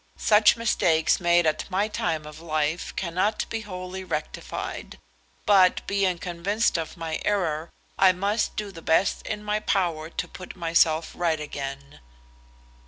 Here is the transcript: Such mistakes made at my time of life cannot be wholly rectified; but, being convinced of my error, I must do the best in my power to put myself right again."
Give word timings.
Such 0.17 0.57
mistakes 0.57 1.19
made 1.19 1.45
at 1.45 1.69
my 1.69 1.87
time 1.87 2.25
of 2.25 2.39
life 2.41 2.91
cannot 2.95 3.47
be 3.51 3.61
wholly 3.61 4.03
rectified; 4.03 4.97
but, 5.45 5.85
being 5.85 6.17
convinced 6.17 6.75
of 6.75 6.97
my 6.97 7.21
error, 7.23 7.69
I 7.99 8.11
must 8.11 8.55
do 8.55 8.71
the 8.71 8.81
best 8.81 9.21
in 9.27 9.43
my 9.43 9.59
power 9.59 10.09
to 10.09 10.27
put 10.27 10.55
myself 10.55 11.11
right 11.13 11.39
again." 11.39 11.99